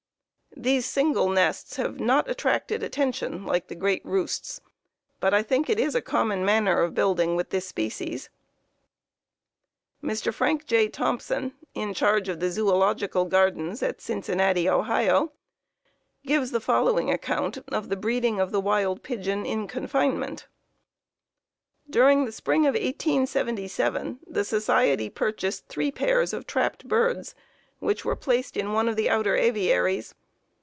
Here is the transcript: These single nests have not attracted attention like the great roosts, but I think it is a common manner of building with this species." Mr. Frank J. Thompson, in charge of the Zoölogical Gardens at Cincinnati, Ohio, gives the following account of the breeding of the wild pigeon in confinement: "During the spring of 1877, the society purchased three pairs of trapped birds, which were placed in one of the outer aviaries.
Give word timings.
These 0.57 0.85
single 0.85 1.27
nests 1.29 1.77
have 1.77 1.99
not 2.01 2.29
attracted 2.29 2.83
attention 2.83 3.45
like 3.45 3.67
the 3.67 3.73
great 3.73 4.05
roosts, 4.05 4.59
but 5.21 5.33
I 5.33 5.41
think 5.43 5.69
it 5.69 5.79
is 5.79 5.95
a 5.95 6.01
common 6.01 6.43
manner 6.45 6.81
of 6.81 6.93
building 6.93 7.37
with 7.37 7.49
this 7.51 7.65
species." 7.67 8.29
Mr. 10.03 10.31
Frank 10.33 10.65
J. 10.65 10.87
Thompson, 10.89 11.53
in 11.73 11.93
charge 11.93 12.27
of 12.27 12.41
the 12.41 12.47
Zoölogical 12.47 13.27
Gardens 13.27 13.81
at 13.81 14.01
Cincinnati, 14.01 14.69
Ohio, 14.69 15.31
gives 16.25 16.51
the 16.51 16.59
following 16.59 17.09
account 17.09 17.57
of 17.69 17.87
the 17.87 17.95
breeding 17.97 18.39
of 18.41 18.51
the 18.51 18.61
wild 18.61 19.01
pigeon 19.03 19.45
in 19.45 19.67
confinement: 19.69 20.47
"During 21.89 22.25
the 22.25 22.31
spring 22.33 22.67
of 22.67 22.73
1877, 22.73 24.19
the 24.27 24.43
society 24.43 25.09
purchased 25.09 25.69
three 25.69 25.91
pairs 25.91 26.33
of 26.33 26.45
trapped 26.45 26.87
birds, 26.89 27.33
which 27.79 28.03
were 28.03 28.17
placed 28.17 28.57
in 28.57 28.73
one 28.73 28.89
of 28.89 28.97
the 28.97 29.09
outer 29.09 29.37
aviaries. 29.37 30.13